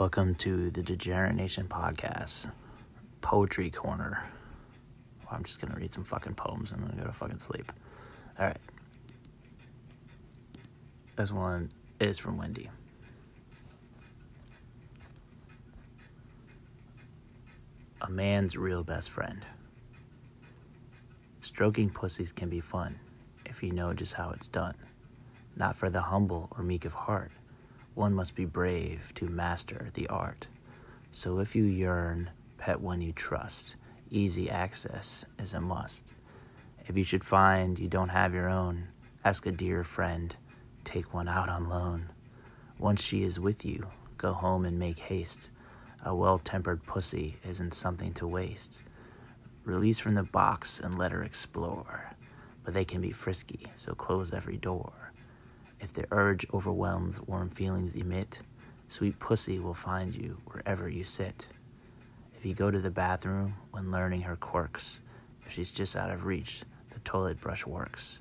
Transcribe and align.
Welcome 0.00 0.36
to 0.36 0.70
the 0.70 0.82
Degenerate 0.82 1.34
Nation 1.34 1.66
podcast, 1.68 2.50
Poetry 3.20 3.70
Corner. 3.70 4.24
Well, 5.20 5.34
I'm 5.36 5.44
just 5.44 5.60
gonna 5.60 5.78
read 5.78 5.92
some 5.92 6.02
fucking 6.02 6.34
poems 6.34 6.72
and 6.72 6.82
then 6.82 6.96
go 6.96 7.04
to 7.04 7.12
fucking 7.12 7.36
sleep. 7.36 7.70
All 8.38 8.46
right. 8.46 8.56
This 11.16 11.30
one 11.30 11.70
is 12.00 12.18
from 12.18 12.38
Wendy. 12.38 12.70
A 18.00 18.08
man's 18.10 18.56
real 18.56 18.82
best 18.82 19.10
friend. 19.10 19.44
Stroking 21.42 21.90
pussies 21.90 22.32
can 22.32 22.48
be 22.48 22.60
fun 22.60 22.98
if 23.44 23.62
you 23.62 23.72
know 23.72 23.92
just 23.92 24.14
how 24.14 24.30
it's 24.30 24.48
done. 24.48 24.74
Not 25.54 25.76
for 25.76 25.90
the 25.90 26.00
humble 26.00 26.48
or 26.56 26.64
meek 26.64 26.86
of 26.86 26.94
heart. 26.94 27.30
One 27.94 28.14
must 28.14 28.34
be 28.34 28.46
brave 28.46 29.12
to 29.16 29.26
master 29.26 29.88
the 29.92 30.06
art. 30.08 30.46
So 31.10 31.40
if 31.40 31.54
you 31.54 31.64
yearn, 31.64 32.30
pet 32.56 32.80
one 32.80 33.02
you 33.02 33.12
trust. 33.12 33.76
Easy 34.10 34.48
access 34.48 35.26
is 35.38 35.52
a 35.52 35.60
must. 35.60 36.04
If 36.86 36.96
you 36.96 37.04
should 37.04 37.22
find 37.22 37.78
you 37.78 37.88
don't 37.88 38.08
have 38.08 38.32
your 38.32 38.48
own, 38.48 38.88
ask 39.24 39.44
a 39.46 39.52
dear 39.52 39.84
friend, 39.84 40.34
take 40.84 41.12
one 41.12 41.28
out 41.28 41.48
on 41.48 41.68
loan. 41.68 42.08
Once 42.78 43.02
she 43.02 43.22
is 43.22 43.38
with 43.38 43.64
you, 43.64 43.88
go 44.16 44.32
home 44.32 44.64
and 44.64 44.78
make 44.78 44.98
haste. 44.98 45.50
A 46.04 46.14
well 46.14 46.38
tempered 46.38 46.84
pussy 46.84 47.36
isn't 47.46 47.74
something 47.74 48.14
to 48.14 48.26
waste. 48.26 48.82
Release 49.64 49.98
from 49.98 50.14
the 50.14 50.22
box 50.22 50.80
and 50.80 50.98
let 50.98 51.12
her 51.12 51.22
explore. 51.22 52.12
But 52.64 52.74
they 52.74 52.84
can 52.84 53.00
be 53.00 53.12
frisky, 53.12 53.66
so 53.76 53.94
close 53.94 54.32
every 54.32 54.56
door. 54.56 55.01
If 55.82 55.92
the 55.92 56.06
urge 56.12 56.46
overwhelms, 56.54 57.20
warm 57.20 57.50
feelings 57.50 57.94
emit, 57.94 58.40
sweet 58.86 59.18
pussy 59.18 59.58
will 59.58 59.74
find 59.74 60.14
you 60.14 60.40
wherever 60.46 60.88
you 60.88 61.02
sit. 61.02 61.48
If 62.36 62.46
you 62.46 62.54
go 62.54 62.70
to 62.70 62.78
the 62.78 62.90
bathroom 62.90 63.56
when 63.72 63.90
learning 63.90 64.22
her 64.22 64.36
quirks, 64.36 65.00
if 65.44 65.50
she's 65.50 65.72
just 65.72 65.96
out 65.96 66.10
of 66.10 66.24
reach, 66.24 66.62
the 66.90 67.00
toilet 67.00 67.40
brush 67.40 67.66
works. 67.66 68.20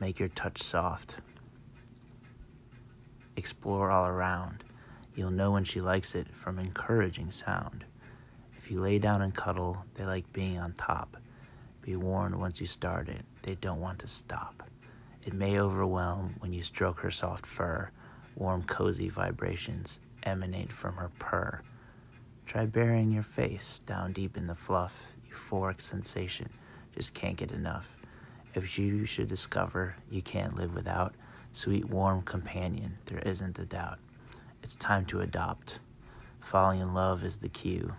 Make 0.00 0.18
your 0.18 0.30
touch 0.30 0.62
soft. 0.62 1.16
Explore 3.36 3.90
all 3.90 4.06
around. 4.06 4.64
You'll 5.14 5.30
know 5.30 5.50
when 5.50 5.64
she 5.64 5.82
likes 5.82 6.14
it 6.14 6.34
from 6.34 6.58
encouraging 6.58 7.30
sound. 7.30 7.84
If 8.56 8.70
you 8.70 8.80
lay 8.80 8.98
down 8.98 9.20
and 9.20 9.34
cuddle, 9.34 9.84
they 9.94 10.06
like 10.06 10.32
being 10.32 10.58
on 10.58 10.72
top. 10.72 11.18
Be 11.82 11.94
warned 11.94 12.40
once 12.40 12.58
you 12.58 12.66
start 12.66 13.10
it, 13.10 13.26
they 13.42 13.54
don't 13.54 13.80
want 13.80 13.98
to 13.98 14.06
stop. 14.06 14.62
It 15.24 15.34
may 15.34 15.58
overwhelm 15.60 16.36
when 16.38 16.52
you 16.52 16.62
stroke 16.62 17.00
her 17.00 17.10
soft 17.10 17.44
fur. 17.44 17.90
Warm, 18.36 18.62
cozy 18.62 19.08
vibrations 19.08 20.00
emanate 20.22 20.72
from 20.72 20.96
her 20.96 21.10
purr. 21.18 21.62
Try 22.46 22.66
burying 22.66 23.12
your 23.12 23.22
face 23.22 23.80
down 23.80 24.12
deep 24.12 24.36
in 24.36 24.46
the 24.46 24.54
fluff. 24.54 25.08
Euphoric 25.30 25.80
sensation, 25.80 26.48
just 26.94 27.14
can't 27.14 27.36
get 27.36 27.52
enough. 27.52 27.96
If 28.54 28.78
you 28.78 29.06
should 29.06 29.28
discover 29.28 29.96
you 30.10 30.22
can't 30.22 30.56
live 30.56 30.74
without 30.74 31.14
sweet, 31.52 31.84
warm 31.88 32.22
companion, 32.22 32.98
there 33.06 33.20
isn't 33.20 33.58
a 33.58 33.66
doubt. 33.66 33.98
It's 34.62 34.74
time 34.74 35.04
to 35.06 35.20
adopt. 35.20 35.78
Falling 36.40 36.80
in 36.80 36.94
love 36.94 37.22
is 37.22 37.38
the 37.38 37.48
cue. 37.48 37.94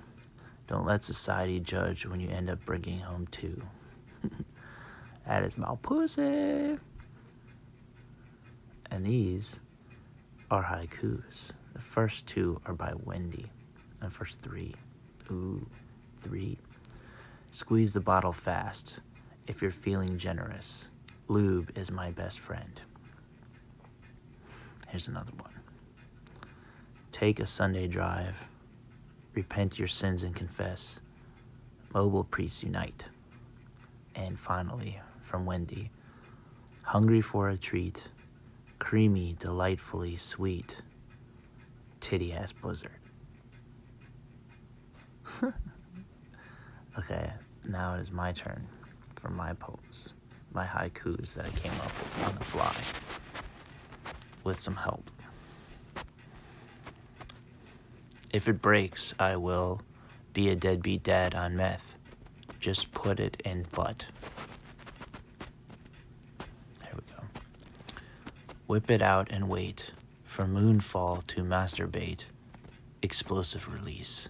Don't 0.68 0.86
let 0.86 1.04
society 1.04 1.60
judge 1.60 2.06
when 2.06 2.20
you 2.20 2.30
end 2.30 2.50
up 2.50 2.66
bringing 2.66 3.00
home 3.00 3.28
two. 3.28 3.62
that 5.28 5.44
is 5.44 5.58
my 5.58 5.76
pussy. 5.82 6.78
And 9.02 9.10
these 9.12 9.60
are 10.52 10.62
haikus. 10.62 11.54
The 11.74 11.82
first 11.82 12.28
two 12.28 12.62
are 12.68 12.76
by 12.76 12.94
Wendy. 13.04 13.48
The 14.00 14.12
first 14.12 14.42
three. 14.42 14.76
Ooh, 15.32 15.66
three. 16.22 16.60
Squeeze 17.50 17.94
the 17.94 18.00
bottle 18.00 18.32
fast 18.32 19.00
if 19.48 19.60
you're 19.60 19.72
feeling 19.72 20.20
generous. 20.20 20.86
Lube 21.28 21.76
is 21.76 21.90
my 21.90 22.12
best 22.12 22.40
friend. 22.40 22.80
Here's 24.90 25.08
another 25.08 25.34
one. 25.40 25.62
Take 27.12 27.40
a 27.40 27.48
Sunday 27.48 27.88
drive. 27.88 28.46
Repent 29.34 29.80
your 29.80 29.88
sins 29.88 30.22
and 30.22 30.36
confess. 30.36 31.00
Mobile 31.92 32.26
priests 32.26 32.62
unite. 32.62 33.06
And 34.14 34.40
finally, 34.40 35.02
from 35.24 35.48
Wendy, 35.48 35.90
hungry 36.84 37.22
for 37.22 37.50
a 37.50 37.58
treat, 37.58 38.10
creamy, 38.82 39.36
delightfully 39.38 40.18
sweet, 40.18 40.82
titty 42.00 42.34
ass 42.34 42.52
blizzard. 42.52 42.90
okay, 46.98 47.32
now 47.64 47.94
it 47.94 48.02
is 48.02 48.12
my 48.12 48.32
turn 48.32 48.68
for 49.16 49.30
my 49.30 49.54
poems, 49.54 50.14
my 50.52 50.66
haikus 50.66 51.36
that 51.36 51.46
I 51.46 51.50
came 51.50 51.72
up 51.74 51.86
with 51.86 52.26
on 52.28 52.36
the 52.36 52.44
fly 52.44 52.76
with 54.44 54.60
some 54.60 54.76
help. 54.76 55.12
If 58.34 58.48
it 58.48 58.64
breaks, 58.64 59.14
I 59.20 59.36
will 59.36 59.82
be 60.34 60.50
a 60.50 60.56
deadbeat 60.56 61.04
dad 61.04 61.36
on 61.36 61.56
meth. 61.56 61.98
Just 62.60 62.92
put 62.94 63.20
it 63.20 63.40
in 63.46 63.68
butt. 63.72 64.06
There 66.80 66.94
we 66.96 67.02
go. 67.14 67.24
Whip 68.72 68.90
it 68.90 69.02
out 69.02 69.28
and 69.30 69.50
wait 69.50 69.92
for 70.24 70.46
moonfall 70.46 71.28
to 71.28 71.44
masturbate. 71.44 72.22
Explosive 73.02 73.68
release. 73.68 74.30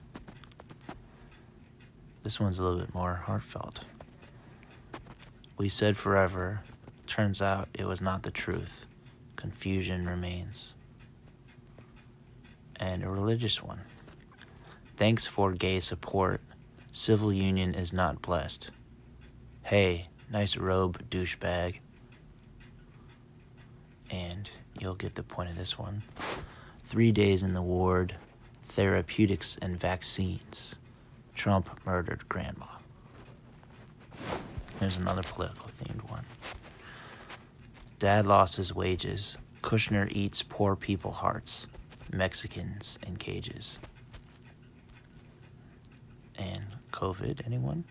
This 2.24 2.40
one's 2.40 2.58
a 2.58 2.64
little 2.64 2.80
bit 2.80 2.92
more 2.92 3.22
heartfelt. 3.28 3.82
We 5.60 5.70
said 5.70 5.96
forever. 5.96 6.62
Turns 7.06 7.40
out 7.40 7.70
it 7.76 7.86
was 7.86 8.02
not 8.02 8.24
the 8.24 8.32
truth. 8.32 8.88
Confusion 9.36 10.08
remains. 10.08 10.74
And 12.78 13.04
a 13.04 13.10
religious 13.10 13.62
one. 13.62 13.82
Thanks 14.98 15.28
for 15.28 15.52
gay 15.52 15.80
support. 15.82 16.42
Civil 16.92 17.32
union 17.32 17.76
is 17.76 17.94
not 17.94 18.24
blessed. 18.24 18.72
Hey, 19.62 20.08
nice 20.32 20.58
robe, 20.58 21.12
douchebag. 21.12 21.76
And 24.12 24.50
you'll 24.80 24.96
get 24.96 25.16
the 25.16 25.24
point 25.24 25.50
of 25.50 25.58
this 25.58 25.80
one. 25.80 26.04
Three 26.84 27.12
days 27.12 27.42
in 27.42 27.54
the 27.54 27.62
ward, 27.62 28.16
therapeutics 28.64 29.58
and 29.62 29.80
vaccines. 29.80 30.76
Trump 31.34 31.70
murdered 31.86 32.28
grandma. 32.28 32.66
Here's 34.80 34.98
another 34.98 35.24
political 35.24 35.70
themed 35.82 36.10
one. 36.10 36.26
Dad 38.00 38.26
lost 38.26 38.58
his 38.58 38.76
wages. 38.76 39.38
Kushner 39.62 40.12
eats 40.12 40.42
poor 40.44 40.76
people 40.76 41.12
hearts. 41.12 41.68
Mexicans 42.12 42.98
in 43.06 43.16
cages. 43.16 43.80
And 46.36 46.66
COVID, 46.92 47.46
anyone? 47.46 47.84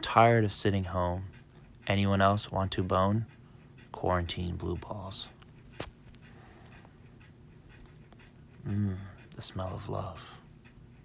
Tired 0.00 0.44
of 0.44 0.52
sitting 0.52 0.84
home. 0.84 1.24
Anyone 1.86 2.22
else 2.22 2.50
want 2.50 2.70
to 2.72 2.82
bone? 2.82 3.26
Quarantine 3.94 4.56
blue 4.56 4.74
balls. 4.74 5.28
Mmm, 8.68 8.96
the 9.36 9.40
smell 9.40 9.72
of 9.72 9.88
love. 9.88 10.20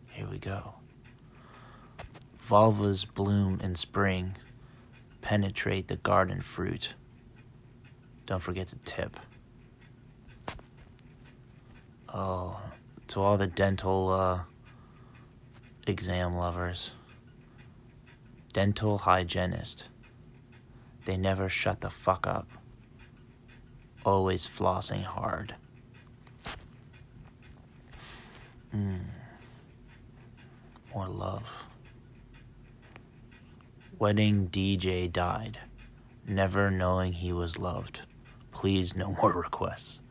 Here 0.10 0.28
we 0.28 0.40
go. 0.40 0.74
Vulvas 2.44 3.06
bloom 3.06 3.62
in 3.62 3.76
spring, 3.76 4.36
penetrate 5.22 5.88
the 5.88 5.98
garden 5.98 6.42
fruit. 6.42 6.96
Don't 8.26 8.42
forget 8.42 8.68
to 8.70 8.76
tip. 8.78 9.18
Oh, 12.12 12.60
to 13.10 13.22
all 13.22 13.38
the 13.38 13.48
dental 13.48 14.10
uh, 14.10 14.40
exam 15.86 16.36
lovers, 16.36 16.94
dental 18.52 18.98
hygienist. 18.98 19.86
They 21.06 21.18
never 21.18 21.50
shut 21.50 21.82
the 21.82 21.92
fuck 21.92 22.26
up. 22.26 22.50
Always 24.10 24.48
flossing 24.48 25.04
hard. 25.04 25.54
Mm. 28.76 29.02
More 30.96 31.08
love. 31.08 31.48
Wedding 34.00 34.50
DJ 34.52 35.14
died, 35.14 35.60
never 36.26 36.72
knowing 36.72 37.14
he 37.14 37.32
was 37.34 37.60
loved. 37.60 38.00
Please, 38.52 38.96
no 38.96 39.16
more 39.22 39.32
requests. 39.32 40.02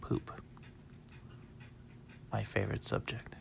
Poop. 0.00 0.32
My 2.32 2.42
favorite 2.42 2.82
subject. 2.82 3.36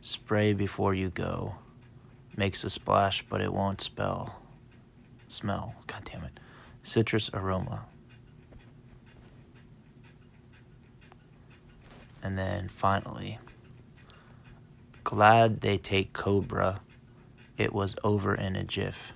Spray 0.00 0.54
before 0.54 0.92
you 0.92 1.10
go. 1.10 1.54
Makes 2.36 2.64
a 2.64 2.70
splash, 2.70 3.24
but 3.28 3.40
it 3.40 3.52
won't 3.52 3.80
spell. 3.80 4.40
Smell. 5.34 5.74
God 5.88 6.08
damn 6.10 6.22
it. 6.22 6.38
Citrus 6.84 7.28
aroma. 7.34 7.86
And 12.22 12.38
then 12.38 12.68
finally, 12.68 13.38
glad 15.02 15.60
they 15.60 15.76
take 15.76 16.12
Cobra. 16.12 16.80
It 17.58 17.72
was 17.72 17.96
over 18.04 18.34
in 18.34 18.54
a 18.54 18.62
jiff. 18.62 19.12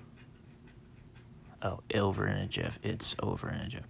Oh, 1.63 1.81
over 1.95 2.27
in 2.27 2.37
a 2.37 2.47
jiff. 2.47 2.81
It's 2.83 3.15
over 3.23 3.49
in 3.49 3.61
a 3.61 3.69
jiff. 3.69 3.87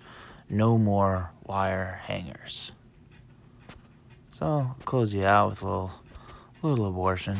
No 0.50 0.76
more 0.76 1.30
wire 1.46 2.00
hangers. 2.04 2.72
So 4.32 4.75
close 4.84 5.14
you 5.14 5.25
out 5.25 5.48
with 5.48 5.62
a 5.62 5.66
little, 5.66 5.92
little 6.62 6.86
abortion. 6.86 7.38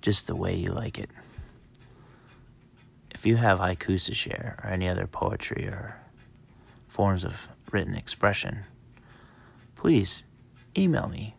Just 0.00 0.26
the 0.26 0.36
way 0.36 0.54
you 0.54 0.70
like 0.70 0.98
it. 0.98 1.10
If 3.10 3.26
you 3.26 3.36
have 3.36 3.58
haikus 3.58 4.06
to 4.06 4.14
share 4.14 4.58
or 4.62 4.70
any 4.70 4.88
other 4.88 5.06
poetry 5.06 5.66
or 5.66 5.96
forms 6.88 7.24
of 7.24 7.48
written 7.70 7.94
expression, 7.94 8.64
please 9.76 10.24
email 10.76 11.08
me 11.08 11.34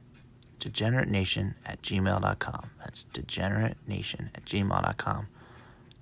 degeneratenation 0.60 1.56
at 1.66 1.82
gmail.com. 1.82 2.70
That's 2.80 3.06
degeneratenation 3.14 4.30
at 4.36 4.46
gmail.com. 4.46 5.28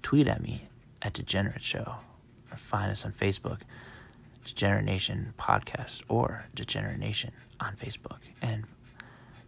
Tweet 0.04 0.28
at 0.28 0.42
me 0.42 0.68
at 1.02 1.14
Degenerate 1.14 1.62
Show 1.62 1.96
or 2.52 2.58
find 2.58 2.92
us 2.92 3.06
on 3.06 3.14
Facebook, 3.14 3.62
Degenerate 4.44 4.86
Nation 4.86 5.34
Podcast 5.40 6.02
or 6.08 6.46
Degenerate 6.56 7.00
Nation 7.00 7.32
on 7.60 7.76
Facebook 7.76 8.20
and 8.42 8.66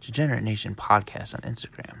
Degenerate 0.00 0.42
Nation 0.42 0.74
Podcast 0.74 1.34
on 1.34 1.40
Instagram. 1.42 2.00